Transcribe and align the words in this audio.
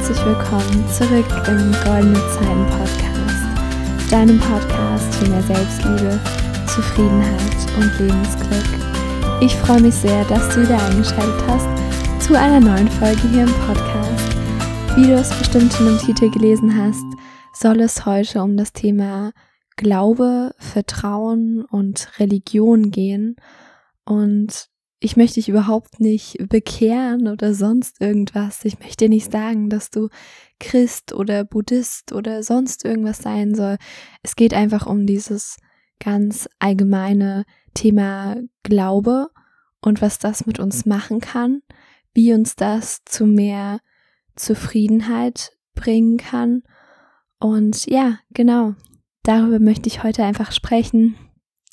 Herzlich 0.00 0.24
willkommen 0.24 0.88
zurück 0.88 1.26
im 1.46 1.72
Goldene 1.84 2.18
Zeiten 2.32 2.66
Podcast, 2.70 4.10
deinem 4.10 4.40
Podcast 4.40 5.14
für 5.14 5.28
mehr 5.28 5.42
Selbstliebe, 5.42 6.18
Zufriedenheit 6.66 7.76
und 7.76 7.98
Lebensglück. 7.98 9.42
Ich 9.42 9.54
freue 9.56 9.82
mich 9.82 9.94
sehr, 9.94 10.24
dass 10.24 10.54
du 10.54 10.62
wieder 10.62 10.82
eingeschaltet 10.82 11.46
hast 11.46 11.68
zu 12.18 12.34
einer 12.34 12.60
neuen 12.60 12.88
Folge 12.88 13.28
hier 13.28 13.42
im 13.42 13.52
Podcast. 13.66 14.36
Wie 14.96 15.06
du 15.06 15.16
es 15.16 15.38
bestimmt 15.38 15.70
schon 15.74 15.88
im 15.88 15.98
Titel 15.98 16.30
gelesen 16.30 16.74
hast, 16.74 17.04
soll 17.52 17.80
es 17.80 18.06
heute 18.06 18.42
um 18.42 18.56
das 18.56 18.72
Thema 18.72 19.32
Glaube, 19.76 20.54
Vertrauen 20.56 21.62
und 21.70 22.08
Religion 22.18 22.90
gehen. 22.90 23.36
Und 24.06 24.70
ich 25.00 25.16
möchte 25.16 25.36
dich 25.36 25.48
überhaupt 25.48 25.98
nicht 25.98 26.36
bekehren 26.48 27.26
oder 27.26 27.54
sonst 27.54 28.00
irgendwas. 28.02 28.64
Ich 28.66 28.78
möchte 28.78 29.06
dir 29.06 29.08
nicht 29.08 29.32
sagen, 29.32 29.70
dass 29.70 29.90
du 29.90 30.10
Christ 30.60 31.14
oder 31.14 31.42
Buddhist 31.44 32.12
oder 32.12 32.42
sonst 32.42 32.84
irgendwas 32.84 33.18
sein 33.18 33.54
soll. 33.54 33.78
Es 34.22 34.36
geht 34.36 34.52
einfach 34.52 34.86
um 34.86 35.06
dieses 35.06 35.56
ganz 35.98 36.48
allgemeine 36.58 37.44
Thema 37.72 38.36
Glaube 38.62 39.28
und 39.80 40.02
was 40.02 40.18
das 40.18 40.44
mit 40.44 40.60
uns 40.60 40.84
machen 40.84 41.20
kann, 41.20 41.62
wie 42.12 42.34
uns 42.34 42.54
das 42.54 43.02
zu 43.06 43.24
mehr 43.24 43.80
Zufriedenheit 44.36 45.56
bringen 45.74 46.18
kann. 46.18 46.62
Und 47.38 47.86
ja, 47.86 48.18
genau, 48.32 48.74
darüber 49.22 49.60
möchte 49.60 49.88
ich 49.88 50.02
heute 50.02 50.24
einfach 50.24 50.52
sprechen 50.52 51.16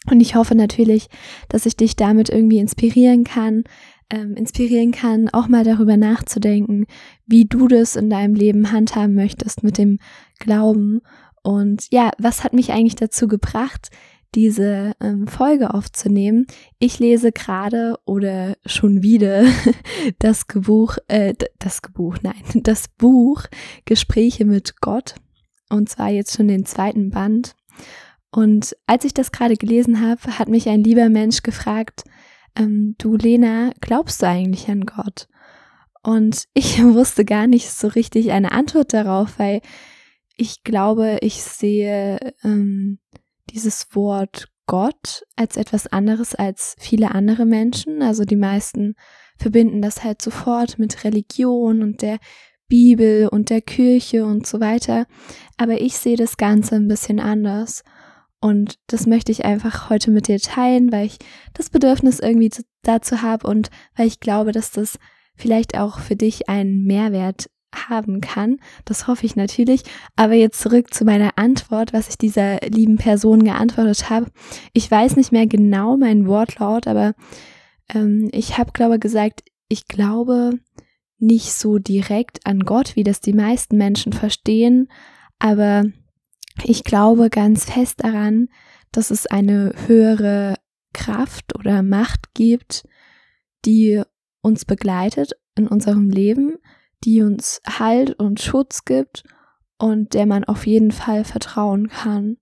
und 0.09 0.21
ich 0.21 0.35
hoffe 0.35 0.55
natürlich, 0.55 1.09
dass 1.49 1.65
ich 1.65 1.75
dich 1.75 1.95
damit 1.95 2.29
irgendwie 2.29 2.59
inspirieren 2.59 3.23
kann, 3.23 3.63
ähm, 4.09 4.35
inspirieren 4.35 4.91
kann, 4.91 5.29
auch 5.29 5.47
mal 5.47 5.63
darüber 5.63 5.97
nachzudenken, 5.97 6.85
wie 7.25 7.45
du 7.45 7.67
das 7.67 7.95
in 7.95 8.09
deinem 8.09 8.35
Leben 8.35 8.71
handhaben 8.71 9.15
möchtest 9.15 9.63
mit 9.63 9.77
dem 9.77 9.99
Glauben. 10.39 11.01
Und 11.43 11.87
ja, 11.91 12.11
was 12.17 12.43
hat 12.43 12.53
mich 12.53 12.71
eigentlich 12.71 12.95
dazu 12.95 13.27
gebracht, 13.27 13.89
diese 14.35 14.93
ähm, 15.01 15.27
Folge 15.27 15.73
aufzunehmen? 15.73 16.47
Ich 16.79 16.99
lese 16.99 17.31
gerade 17.31 17.97
oder 18.05 18.55
schon 18.65 19.01
wieder 19.03 19.43
das 20.19 20.45
Buch, 20.45 20.97
äh, 21.07 21.33
das 21.59 21.81
Buch, 21.93 22.17
nein, 22.21 22.43
das 22.63 22.87
Buch 22.87 23.43
Gespräche 23.85 24.45
mit 24.45 24.79
Gott. 24.79 25.15
Und 25.69 25.89
zwar 25.89 26.09
jetzt 26.09 26.35
schon 26.35 26.47
den 26.47 26.65
zweiten 26.65 27.09
Band. 27.09 27.55
Und 28.37 28.77
als 28.85 29.03
ich 29.03 29.15
das 29.15 29.31
gerade 29.31 29.55
gelesen 29.55 29.99
habe, 29.99 30.37
hat 30.37 30.47
mich 30.47 30.69
ein 30.69 30.83
lieber 30.83 31.09
Mensch 31.09 31.41
gefragt, 31.41 32.03
ähm, 32.55 32.93
du 32.99 33.15
Lena, 33.15 33.71
glaubst 33.81 34.21
du 34.21 34.27
eigentlich 34.27 34.69
an 34.69 34.85
Gott? 34.85 35.27
Und 36.03 36.43
ich 36.53 36.79
wusste 36.83 37.25
gar 37.25 37.47
nicht 37.47 37.67
so 37.71 37.87
richtig 37.87 38.31
eine 38.31 38.51
Antwort 38.51 38.93
darauf, 38.93 39.39
weil 39.39 39.61
ich 40.35 40.61
glaube, 40.63 41.17
ich 41.21 41.41
sehe 41.41 42.19
ähm, 42.43 42.99
dieses 43.49 43.87
Wort 43.95 44.49
Gott 44.67 45.23
als 45.35 45.57
etwas 45.57 45.87
anderes 45.87 46.35
als 46.35 46.75
viele 46.77 47.15
andere 47.15 47.47
Menschen. 47.47 48.03
Also 48.03 48.23
die 48.23 48.35
meisten 48.35 48.93
verbinden 49.39 49.81
das 49.81 50.03
halt 50.03 50.21
sofort 50.21 50.77
mit 50.77 51.03
Religion 51.03 51.81
und 51.81 52.03
der 52.03 52.19
Bibel 52.67 53.29
und 53.29 53.49
der 53.49 53.61
Kirche 53.61 54.25
und 54.25 54.45
so 54.45 54.59
weiter. 54.59 55.07
Aber 55.57 55.81
ich 55.81 55.97
sehe 55.97 56.17
das 56.17 56.37
Ganze 56.37 56.75
ein 56.75 56.87
bisschen 56.87 57.19
anders. 57.19 57.83
Und 58.39 58.77
das 58.87 59.07
möchte 59.07 59.31
ich 59.31 59.45
einfach 59.45 59.89
heute 59.89 60.11
mit 60.11 60.27
dir 60.27 60.39
teilen, 60.39 60.91
weil 60.91 61.07
ich 61.07 61.17
das 61.53 61.69
Bedürfnis 61.69 62.19
irgendwie 62.19 62.51
dazu 62.83 63.21
habe 63.21 63.47
und 63.47 63.69
weil 63.95 64.07
ich 64.07 64.19
glaube, 64.19 64.51
dass 64.51 64.71
das 64.71 64.99
vielleicht 65.35 65.77
auch 65.77 65.99
für 65.99 66.15
dich 66.15 66.47
einen 66.47 66.83
Mehrwert 66.83 67.49
haben 67.75 68.21
kann. 68.21 68.57
Das 68.85 69.07
hoffe 69.07 69.25
ich 69.25 69.35
natürlich. 69.35 69.83
Aber 70.15 70.33
jetzt 70.33 70.59
zurück 70.59 70.93
zu 70.93 71.05
meiner 71.05 71.37
Antwort, 71.37 71.93
was 71.93 72.09
ich 72.09 72.17
dieser 72.17 72.59
lieben 72.61 72.97
Person 72.97 73.43
geantwortet 73.43 74.09
habe. 74.09 74.31
Ich 74.73 74.89
weiß 74.89 75.15
nicht 75.15 75.31
mehr 75.31 75.47
genau 75.47 75.97
meinen 75.97 76.27
Wortlaut, 76.27 76.87
aber 76.87 77.13
ähm, 77.93 78.29
ich 78.31 78.57
habe, 78.57 78.71
glaube 78.71 78.99
gesagt, 78.99 79.43
ich 79.69 79.87
glaube 79.87 80.59
nicht 81.19 81.53
so 81.53 81.77
direkt 81.77 82.45
an 82.45 82.61
Gott, 82.61 82.95
wie 82.95 83.03
das 83.03 83.21
die 83.21 83.33
meisten 83.33 83.77
Menschen 83.77 84.13
verstehen, 84.13 84.87
aber 85.39 85.85
ich 86.63 86.83
glaube 86.83 87.29
ganz 87.29 87.65
fest 87.65 88.03
daran, 88.03 88.49
dass 88.91 89.11
es 89.11 89.27
eine 89.27 89.73
höhere 89.85 90.55
Kraft 90.93 91.55
oder 91.57 91.83
Macht 91.83 92.33
gibt, 92.33 92.87
die 93.65 94.01
uns 94.41 94.65
begleitet 94.65 95.33
in 95.55 95.67
unserem 95.67 96.09
Leben, 96.09 96.57
die 97.03 97.21
uns 97.21 97.61
Halt 97.67 98.17
und 98.19 98.41
Schutz 98.41 98.85
gibt 98.85 99.23
und 99.77 100.13
der 100.13 100.25
man 100.25 100.43
auf 100.43 100.65
jeden 100.65 100.91
Fall 100.91 101.23
vertrauen 101.23 101.89
kann. 101.89 102.37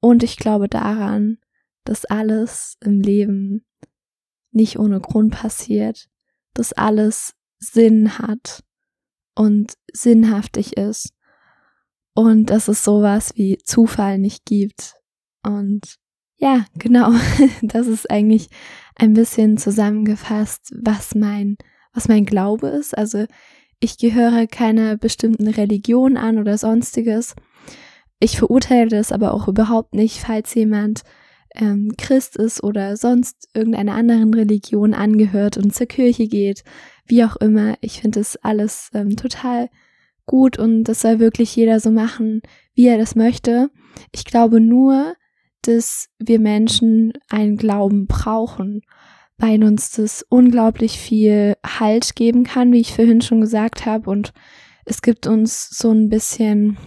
Und 0.00 0.22
ich 0.22 0.36
glaube 0.36 0.68
daran, 0.68 1.38
dass 1.84 2.04
alles 2.04 2.76
im 2.80 3.00
Leben 3.00 3.64
nicht 4.52 4.78
ohne 4.78 5.00
Grund 5.00 5.34
passiert, 5.34 6.08
dass 6.54 6.72
alles 6.72 7.34
Sinn 7.58 8.18
hat 8.18 8.62
und 9.34 9.74
sinnhaftig 9.92 10.76
ist 10.76 11.15
und 12.16 12.46
dass 12.46 12.66
es 12.66 12.82
sowas 12.82 13.32
wie 13.36 13.58
Zufall 13.58 14.18
nicht 14.18 14.46
gibt. 14.46 14.94
Und 15.42 15.96
ja, 16.38 16.64
genau, 16.74 17.12
das 17.62 17.86
ist 17.86 18.10
eigentlich 18.10 18.48
ein 18.96 19.12
bisschen 19.12 19.58
zusammengefasst, 19.58 20.74
was 20.82 21.14
mein, 21.14 21.58
was 21.92 22.08
mein 22.08 22.24
Glaube 22.24 22.68
ist. 22.68 22.96
Also 22.96 23.26
ich 23.80 23.98
gehöre 23.98 24.46
keiner 24.46 24.96
bestimmten 24.96 25.46
Religion 25.46 26.16
an 26.16 26.38
oder 26.38 26.56
sonstiges. 26.56 27.36
Ich 28.18 28.38
verurteile 28.38 28.88
das 28.88 29.12
aber 29.12 29.34
auch 29.34 29.46
überhaupt 29.46 29.94
nicht, 29.94 30.18
falls 30.18 30.54
jemand 30.54 31.02
ähm, 31.54 31.92
Christ 31.98 32.36
ist 32.36 32.64
oder 32.64 32.96
sonst 32.96 33.50
irgendeiner 33.52 33.92
anderen 33.92 34.32
Religion 34.32 34.94
angehört 34.94 35.58
und 35.58 35.74
zur 35.74 35.86
Kirche 35.86 36.28
geht, 36.28 36.64
wie 37.04 37.24
auch 37.24 37.36
immer. 37.36 37.76
Ich 37.82 38.00
finde 38.00 38.20
das 38.20 38.36
alles 38.36 38.88
ähm, 38.94 39.16
total 39.16 39.68
gut 40.26 40.58
und 40.58 40.84
das 40.84 41.00
soll 41.00 41.18
wirklich 41.18 41.54
jeder 41.56 41.80
so 41.80 41.90
machen, 41.90 42.42
wie 42.74 42.86
er 42.86 42.98
das 42.98 43.14
möchte. 43.14 43.70
Ich 44.12 44.24
glaube 44.24 44.60
nur, 44.60 45.14
dass 45.62 46.08
wir 46.18 46.38
Menschen 46.38 47.12
einen 47.28 47.56
Glauben 47.56 48.06
brauchen, 48.06 48.82
weil 49.38 49.62
uns 49.64 49.92
das 49.92 50.24
unglaublich 50.28 50.98
viel 50.98 51.56
Halt 51.64 52.16
geben 52.16 52.44
kann, 52.44 52.72
wie 52.72 52.80
ich 52.80 52.94
vorhin 52.94 53.20
schon 53.20 53.40
gesagt 53.40 53.86
habe. 53.86 54.10
Und 54.10 54.32
es 54.84 55.02
gibt 55.02 55.26
uns 55.26 55.68
so 55.70 55.90
ein 55.90 56.08
bisschen 56.08 56.78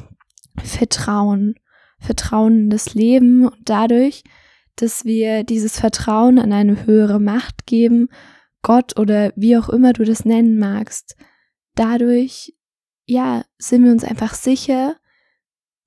Vertrauen, 0.63 1.55
Vertrauen 1.99 2.63
in 2.63 2.69
das 2.69 2.93
Leben 2.93 3.45
und 3.45 3.57
dadurch, 3.65 4.23
dass 4.75 5.03
wir 5.05 5.43
dieses 5.43 5.79
Vertrauen 5.79 6.39
an 6.39 6.53
eine 6.53 6.85
höhere 6.85 7.19
Macht 7.19 7.65
geben, 7.65 8.07
Gott 8.61 8.97
oder 8.99 9.31
wie 9.35 9.57
auch 9.57 9.69
immer 9.69 9.93
du 9.93 10.03
das 10.03 10.25
nennen 10.25 10.57
magst, 10.57 11.15
dadurch 11.75 12.53
ja, 13.09 13.43
sind 13.57 13.83
wir 13.85 13.91
uns 13.91 14.03
einfach 14.03 14.35
sicher, 14.35 14.95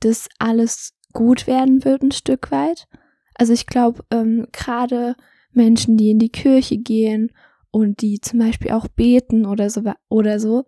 dass 0.00 0.28
alles 0.40 0.92
gut 1.12 1.46
werden 1.46 1.84
wird 1.84 2.02
ein 2.02 2.10
Stück 2.10 2.50
weit. 2.50 2.88
Also 3.34 3.52
ich 3.52 3.66
glaube, 3.66 4.04
ähm, 4.10 4.48
gerade 4.50 5.14
Menschen, 5.52 5.96
die 5.96 6.10
in 6.10 6.18
die 6.18 6.30
Kirche 6.30 6.78
gehen 6.78 7.30
und 7.70 8.02
die 8.02 8.20
zum 8.20 8.40
Beispiel 8.40 8.72
auch 8.72 8.88
beten 8.88 9.46
oder 9.46 9.70
so 9.70 9.82
oder 10.08 10.40
so, 10.40 10.64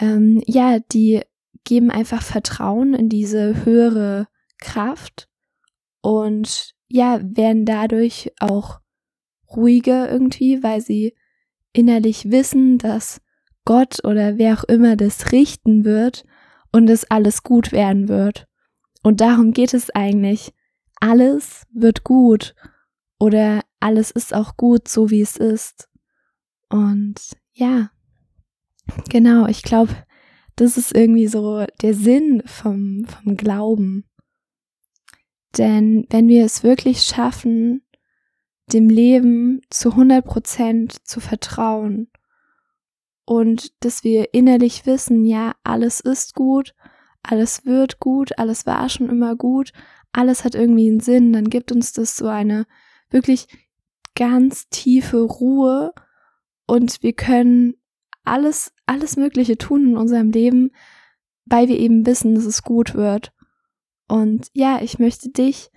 ähm, 0.00 0.42
ja, 0.46 0.80
die 0.80 1.22
geben 1.62 1.92
einfach 1.92 2.22
Vertrauen 2.22 2.94
in 2.94 3.08
diese 3.08 3.64
höhere 3.64 4.26
Kraft 4.58 5.28
und 6.00 6.74
ja, 6.88 7.20
werden 7.22 7.66
dadurch 7.66 8.32
auch 8.40 8.80
ruhiger 9.54 10.10
irgendwie, 10.10 10.60
weil 10.64 10.80
sie 10.80 11.14
innerlich 11.72 12.32
wissen, 12.32 12.78
dass 12.78 13.20
Gott 13.68 14.02
oder 14.02 14.38
wer 14.38 14.54
auch 14.54 14.64
immer 14.64 14.96
das 14.96 15.30
richten 15.30 15.84
wird 15.84 16.24
und 16.72 16.88
es 16.88 17.10
alles 17.10 17.42
gut 17.42 17.70
werden 17.70 18.08
wird. 18.08 18.48
Und 19.02 19.20
darum 19.20 19.52
geht 19.52 19.74
es 19.74 19.90
eigentlich. 19.90 20.54
Alles 21.00 21.66
wird 21.70 22.02
gut 22.02 22.54
oder 23.18 23.60
alles 23.78 24.10
ist 24.10 24.32
auch 24.32 24.56
gut, 24.56 24.88
so 24.88 25.10
wie 25.10 25.20
es 25.20 25.36
ist. 25.36 25.86
Und 26.70 27.16
ja, 27.52 27.90
genau, 29.10 29.46
ich 29.46 29.62
glaube, 29.62 29.94
das 30.56 30.78
ist 30.78 30.96
irgendwie 30.96 31.28
so 31.28 31.66
der 31.82 31.92
Sinn 31.92 32.42
vom, 32.46 33.04
vom 33.04 33.36
Glauben. 33.36 34.08
Denn 35.58 36.06
wenn 36.08 36.28
wir 36.28 36.46
es 36.46 36.62
wirklich 36.62 37.02
schaffen, 37.02 37.82
dem 38.72 38.88
Leben 38.88 39.60
zu 39.68 39.90
100 39.90 40.24
Prozent 40.24 41.06
zu 41.06 41.20
vertrauen 41.20 42.10
und 43.28 43.84
dass 43.84 44.04
wir 44.04 44.32
innerlich 44.32 44.86
wissen, 44.86 45.26
ja, 45.26 45.54
alles 45.62 46.00
ist 46.00 46.34
gut, 46.34 46.74
alles 47.22 47.66
wird 47.66 48.00
gut, 48.00 48.38
alles 48.38 48.64
war 48.64 48.88
schon 48.88 49.10
immer 49.10 49.36
gut, 49.36 49.74
alles 50.12 50.44
hat 50.44 50.54
irgendwie 50.54 50.88
einen 50.88 51.00
Sinn, 51.00 51.34
dann 51.34 51.50
gibt 51.50 51.70
uns 51.70 51.92
das 51.92 52.16
so 52.16 52.26
eine 52.26 52.64
wirklich 53.10 53.46
ganz 54.14 54.70
tiefe 54.70 55.20
Ruhe 55.20 55.92
und 56.66 57.02
wir 57.02 57.12
können 57.12 57.74
alles, 58.24 58.72
alles 58.86 59.18
Mögliche 59.18 59.58
tun 59.58 59.88
in 59.88 59.96
unserem 59.98 60.30
Leben, 60.30 60.70
weil 61.44 61.68
wir 61.68 61.78
eben 61.78 62.06
wissen, 62.06 62.34
dass 62.34 62.46
es 62.46 62.62
gut 62.62 62.94
wird. 62.94 63.34
Und 64.08 64.48
ja, 64.54 64.80
ich 64.80 64.98
möchte 64.98 65.28
dich 65.28 65.70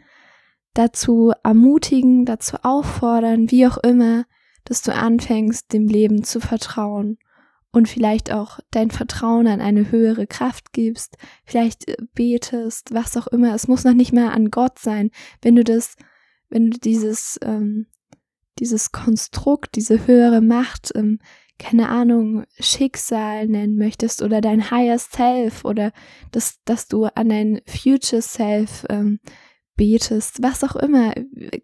dazu 0.73 1.33
ermutigen, 1.43 2.23
dazu 2.23 2.55
auffordern, 2.63 3.51
wie 3.51 3.67
auch 3.67 3.77
immer, 3.79 4.23
dass 4.63 4.81
du 4.83 4.95
anfängst, 4.95 5.73
dem 5.73 5.89
Leben 5.89 6.23
zu 6.23 6.39
vertrauen 6.39 7.17
und 7.71 7.87
vielleicht 7.87 8.31
auch 8.31 8.59
dein 8.69 8.91
Vertrauen 8.91 9.47
an 9.47 9.61
eine 9.61 9.91
höhere 9.91 10.27
Kraft 10.27 10.73
gibst, 10.73 11.17
vielleicht 11.45 11.87
äh, 11.87 11.95
betest, 12.13 12.93
was 12.93 13.17
auch 13.17 13.27
immer. 13.27 13.53
Es 13.55 13.67
muss 13.67 13.83
noch 13.83 13.93
nicht 13.93 14.13
mal 14.13 14.29
an 14.29 14.51
Gott 14.51 14.79
sein. 14.79 15.11
Wenn 15.41 15.55
du 15.55 15.63
das, 15.63 15.95
wenn 16.49 16.71
du 16.71 16.77
dieses, 16.77 17.39
ähm, 17.43 17.87
dieses 18.59 18.91
Konstrukt, 18.91 19.75
diese 19.75 20.05
höhere 20.05 20.41
Macht, 20.41 20.91
ähm, 20.95 21.19
keine 21.57 21.89
Ahnung, 21.89 22.43
Schicksal 22.59 23.47
nennen 23.47 23.77
möchtest 23.77 24.23
oder 24.23 24.41
dein 24.41 24.71
Higher 24.71 24.97
Self 24.97 25.63
oder 25.63 25.91
dass, 26.31 26.59
dass 26.65 26.87
du 26.87 27.05
an 27.05 27.29
dein 27.29 27.61
Future 27.67 28.21
Self 28.21 28.85
ähm, 28.89 29.19
betest, 29.75 30.43
was 30.43 30.63
auch 30.63 30.75
immer, 30.75 31.13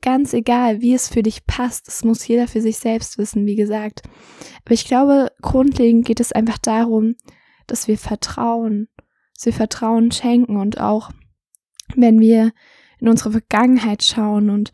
ganz 0.01 0.33
egal, 0.33 0.81
wie 0.81 0.93
es 0.93 1.07
für 1.09 1.23
dich 1.23 1.45
passt, 1.45 1.87
das 1.87 2.03
muss 2.03 2.27
jeder 2.27 2.47
für 2.47 2.61
sich 2.61 2.77
selbst 2.77 3.17
wissen, 3.17 3.45
wie 3.45 3.55
gesagt. 3.55 4.01
Aber 4.65 4.73
ich 4.73 4.85
glaube, 4.85 5.31
grundlegend 5.41 6.05
geht 6.05 6.19
es 6.19 6.31
einfach 6.31 6.57
darum, 6.57 7.15
dass 7.67 7.87
wir 7.87 7.97
vertrauen, 7.97 8.87
dass 9.35 9.45
wir 9.45 9.53
Vertrauen 9.53 10.11
schenken 10.11 10.57
und 10.57 10.79
auch, 10.79 11.11
wenn 11.95 12.19
wir 12.19 12.53
in 12.99 13.07
unsere 13.07 13.31
Vergangenheit 13.31 14.03
schauen 14.03 14.49
und 14.49 14.71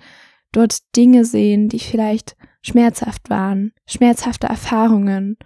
dort 0.52 0.96
Dinge 0.96 1.26
sehen, 1.26 1.68
die 1.68 1.80
vielleicht 1.80 2.38
schmerzhaft 2.62 3.30
waren, 3.30 3.74
schmerzhafte 3.86 4.48
Erfahrungen. 4.48 5.38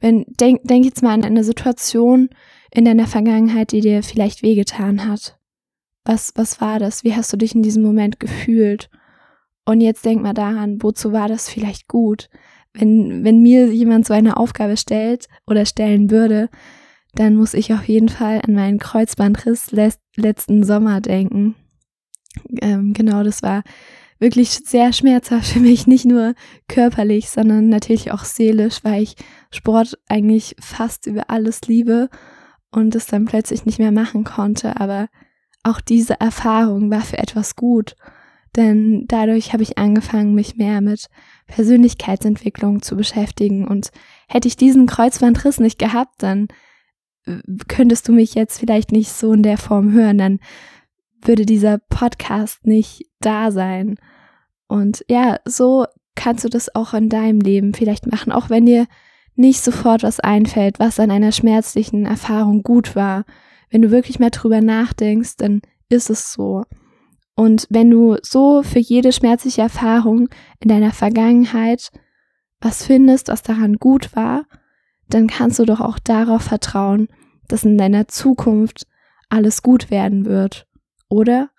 Wenn, 0.00 0.24
denk, 0.40 0.64
denk 0.64 0.84
jetzt 0.84 1.02
mal 1.02 1.12
an 1.12 1.24
eine 1.24 1.44
Situation 1.44 2.30
in 2.70 2.84
deiner 2.84 3.06
Vergangenheit, 3.06 3.70
die 3.70 3.80
dir 3.80 4.02
vielleicht 4.02 4.42
wehgetan 4.42 5.08
hat. 5.08 5.38
Was, 6.04 6.32
was 6.34 6.60
war 6.60 6.78
das? 6.78 7.04
Wie 7.04 7.14
hast 7.14 7.32
du 7.32 7.36
dich 7.36 7.54
in 7.54 7.62
diesem 7.62 7.82
Moment 7.82 8.20
gefühlt? 8.20 8.90
Und 9.64 9.80
jetzt 9.80 10.04
denk 10.04 10.22
mal 10.22 10.34
daran, 10.34 10.82
wozu 10.82 11.12
war 11.12 11.28
das 11.28 11.48
vielleicht 11.48 11.88
gut? 11.88 12.28
Wenn, 12.74 13.24
wenn 13.24 13.40
mir 13.40 13.72
jemand 13.72 14.06
so 14.06 14.12
eine 14.12 14.36
Aufgabe 14.36 14.76
stellt 14.76 15.28
oder 15.46 15.64
stellen 15.64 16.10
würde, 16.10 16.50
dann 17.14 17.36
muss 17.36 17.54
ich 17.54 17.72
auf 17.72 17.84
jeden 17.84 18.08
Fall 18.08 18.42
an 18.46 18.54
meinen 18.54 18.78
Kreuzbandriss 18.78 19.70
letzten 20.16 20.64
Sommer 20.64 21.00
denken. 21.00 21.54
Ähm, 22.60 22.92
genau, 22.92 23.22
das 23.22 23.42
war 23.42 23.62
wirklich 24.18 24.50
sehr 24.50 24.92
schmerzhaft 24.92 25.46
für 25.46 25.60
mich, 25.60 25.86
nicht 25.86 26.04
nur 26.04 26.34
körperlich, 26.68 27.30
sondern 27.30 27.68
natürlich 27.68 28.10
auch 28.12 28.24
seelisch, 28.24 28.78
weil 28.82 29.02
ich 29.02 29.16
Sport 29.50 29.98
eigentlich 30.08 30.56
fast 30.60 31.06
über 31.06 31.30
alles 31.30 31.62
liebe 31.62 32.08
und 32.70 32.94
es 32.94 33.06
dann 33.06 33.24
plötzlich 33.24 33.64
nicht 33.64 33.78
mehr 33.78 33.92
machen 33.92 34.24
konnte. 34.24 34.80
Aber 34.80 35.08
auch 35.64 35.80
diese 35.80 36.20
Erfahrung 36.20 36.90
war 36.90 37.00
für 37.00 37.18
etwas 37.18 37.56
gut, 37.56 37.96
denn 38.56 39.06
dadurch 39.08 39.52
habe 39.52 39.62
ich 39.62 39.78
angefangen, 39.78 40.34
mich 40.34 40.56
mehr 40.56 40.80
mit 40.80 41.08
Persönlichkeitsentwicklung 41.46 42.82
zu 42.82 42.96
beschäftigen. 42.96 43.66
Und 43.66 43.90
hätte 44.28 44.46
ich 44.46 44.56
diesen 44.56 44.86
Kreuzbandriss 44.86 45.58
nicht 45.58 45.78
gehabt, 45.78 46.22
dann 46.22 46.48
äh, 47.26 47.38
könntest 47.66 48.06
du 48.06 48.12
mich 48.12 48.34
jetzt 48.34 48.58
vielleicht 48.58 48.92
nicht 48.92 49.10
so 49.10 49.32
in 49.32 49.42
der 49.42 49.58
Form 49.58 49.92
hören, 49.92 50.18
dann 50.18 50.38
würde 51.20 51.46
dieser 51.46 51.78
Podcast 51.78 52.66
nicht 52.66 53.06
da 53.20 53.50
sein. 53.50 53.96
Und 54.68 55.04
ja, 55.08 55.38
so 55.44 55.86
kannst 56.14 56.44
du 56.44 56.48
das 56.48 56.74
auch 56.74 56.94
in 56.94 57.08
deinem 57.08 57.40
Leben 57.40 57.74
vielleicht 57.74 58.06
machen, 58.06 58.30
auch 58.30 58.50
wenn 58.50 58.66
dir 58.66 58.86
nicht 59.34 59.62
sofort 59.62 60.04
was 60.04 60.20
einfällt, 60.20 60.78
was 60.78 61.00
an 61.00 61.10
einer 61.10 61.32
schmerzlichen 61.32 62.06
Erfahrung 62.06 62.62
gut 62.62 62.94
war 62.94 63.24
wenn 63.74 63.82
du 63.82 63.90
wirklich 63.90 64.20
mal 64.20 64.30
drüber 64.30 64.60
nachdenkst, 64.60 65.34
dann 65.38 65.60
ist 65.88 66.08
es 66.08 66.32
so. 66.32 66.62
Und 67.34 67.66
wenn 67.70 67.90
du 67.90 68.18
so 68.22 68.62
für 68.62 68.78
jede 68.78 69.10
schmerzliche 69.10 69.62
Erfahrung 69.62 70.28
in 70.60 70.68
deiner 70.68 70.92
Vergangenheit 70.92 71.90
was 72.60 72.86
findest, 72.86 73.26
was 73.26 73.42
daran 73.42 73.74
gut 73.74 74.14
war, 74.14 74.44
dann 75.08 75.26
kannst 75.26 75.58
du 75.58 75.64
doch 75.64 75.80
auch 75.80 75.98
darauf 75.98 76.42
vertrauen, 76.42 77.08
dass 77.48 77.64
in 77.64 77.76
deiner 77.76 78.06
Zukunft 78.06 78.86
alles 79.28 79.60
gut 79.60 79.90
werden 79.90 80.24
wird. 80.24 80.68
Oder? 81.08 81.50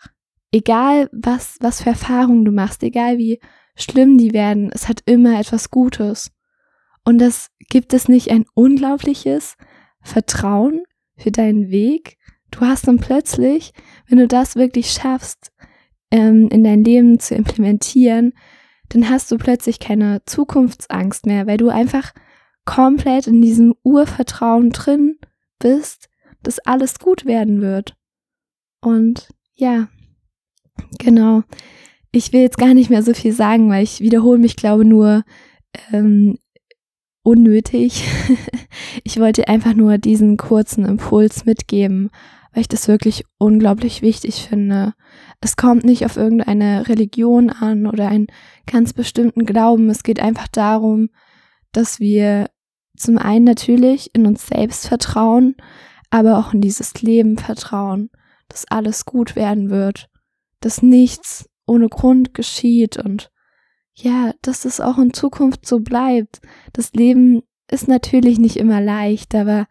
Egal, 0.53 1.09
was, 1.11 1.57
was 1.59 1.81
für 1.81 1.89
Erfahrungen 1.89 2.45
du 2.45 2.53
machst, 2.53 2.81
egal 2.81 3.17
wie 3.17 3.41
schlimm 3.75 4.17
die 4.17 4.31
werden, 4.31 4.71
es 4.73 4.87
hat 4.87 5.01
immer 5.05 5.37
etwas 5.37 5.69
Gutes. 5.69 6.31
Und 7.03 7.17
das 7.17 7.51
gibt 7.69 7.93
es 7.93 8.07
nicht 8.07 8.31
ein 8.31 8.45
unglaubliches 8.53 9.57
Vertrauen 10.01 10.83
für 11.17 11.31
deinen 11.31 11.69
Weg. 11.69 12.17
Du 12.51 12.61
hast 12.61 12.87
dann 12.87 12.97
plötzlich, 12.97 13.73
wenn 14.07 14.17
du 14.17 14.27
das 14.27 14.55
wirklich 14.55 14.91
schaffst, 14.91 15.51
ähm, 16.11 16.47
in 16.49 16.63
dein 16.63 16.83
Leben 16.83 17.19
zu 17.19 17.35
implementieren, 17.35 18.33
dann 18.89 19.09
hast 19.09 19.31
du 19.31 19.37
plötzlich 19.37 19.79
keine 19.79 20.21
Zukunftsangst 20.25 21.25
mehr, 21.25 21.47
weil 21.47 21.57
du 21.57 21.69
einfach 21.69 22.13
komplett 22.65 23.27
in 23.27 23.41
diesem 23.41 23.75
Urvertrauen 23.83 24.69
drin 24.71 25.17
bist, 25.59 26.09
dass 26.43 26.59
alles 26.59 26.99
gut 26.99 27.25
werden 27.25 27.61
wird. 27.61 27.95
Und 28.81 29.29
ja, 29.55 29.87
genau. 30.99 31.43
Ich 32.11 32.31
will 32.31 32.41
jetzt 32.41 32.57
gar 32.57 32.73
nicht 32.73 32.89
mehr 32.89 33.03
so 33.03 33.13
viel 33.13 33.33
sagen, 33.33 33.69
weil 33.69 33.83
ich 33.83 33.99
wiederhole 33.99 34.39
mich, 34.39 34.55
glaube 34.55 34.85
nur 34.85 35.23
ähm, 35.91 36.37
unnötig. 37.25 38.07
ich 39.03 39.19
wollte 39.19 39.47
einfach 39.47 39.73
nur 39.73 39.97
diesen 39.97 40.37
kurzen 40.37 40.85
Impuls 40.85 41.45
mitgeben, 41.45 42.11
weil 42.53 42.61
ich 42.61 42.67
das 42.67 42.87
wirklich 42.87 43.25
unglaublich 43.37 44.01
wichtig 44.01 44.47
finde. 44.47 44.93
Es 45.41 45.57
kommt 45.57 45.83
nicht 45.83 46.05
auf 46.05 46.17
irgendeine 46.17 46.87
Religion 46.87 47.49
an 47.49 47.87
oder 47.87 48.07
einen 48.07 48.27
ganz 48.67 48.93
bestimmten 48.93 49.45
Glauben. 49.45 49.89
Es 49.89 50.03
geht 50.03 50.19
einfach 50.19 50.47
darum, 50.47 51.09
dass 51.71 51.99
wir 51.99 52.49
zum 52.95 53.17
einen 53.17 53.43
natürlich 53.43 54.13
in 54.13 54.25
uns 54.27 54.45
selbst 54.47 54.87
vertrauen, 54.87 55.55
aber 56.11 56.37
auch 56.37 56.53
in 56.53 56.61
dieses 56.61 57.01
Leben 57.01 57.37
vertrauen, 57.37 58.09
dass 58.47 58.65
alles 58.69 59.05
gut 59.05 59.35
werden 59.35 59.69
wird, 59.71 60.09
dass 60.61 60.83
nichts 60.83 61.49
ohne 61.65 61.89
Grund 61.89 62.35
geschieht 62.35 62.97
und 62.97 63.31
ja, 63.95 64.33
dass 64.41 64.65
es 64.65 64.81
auch 64.81 64.97
in 64.97 65.13
Zukunft 65.13 65.65
so 65.65 65.79
bleibt. 65.79 66.41
Das 66.73 66.93
Leben 66.93 67.41
ist 67.71 67.87
natürlich 67.87 68.39
nicht 68.39 68.57
immer 68.57 68.81
leicht, 68.81 69.33
aber 69.33 69.67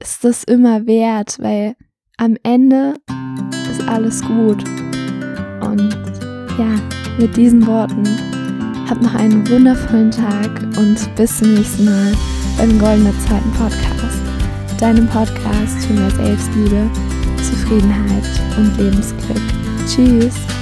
ist 0.00 0.24
das 0.24 0.44
immer 0.44 0.86
wert, 0.86 1.38
weil 1.40 1.74
am 2.18 2.36
Ende 2.42 2.94
ist 3.70 3.86
alles 3.88 4.22
gut. 4.22 4.62
Und 5.62 5.92
ja, 6.58 6.78
mit 7.18 7.36
diesen 7.36 7.66
Worten 7.66 8.04
habt 8.88 9.02
noch 9.02 9.14
einen 9.14 9.48
wundervollen 9.48 10.10
Tag 10.10 10.62
und 10.78 11.14
bis 11.16 11.38
zum 11.38 11.54
nächsten 11.54 11.86
Mal 11.86 12.12
beim 12.58 12.78
Goldene 12.78 13.12
Zeiten 13.26 13.50
Podcast, 13.52 14.80
deinem 14.80 15.08
Podcast 15.08 15.86
für 15.86 15.94
mehr 15.94 16.10
Selbstliebe, 16.10 16.90
Zufriedenheit 17.38 18.24
und 18.56 18.76
Lebensglück. 18.78 19.42
Tschüss! 19.86 20.55